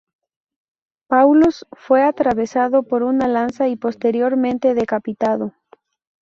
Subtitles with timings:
[1.07, 5.53] Paulus fue atravesado por una lanza y posteriormente decapitado.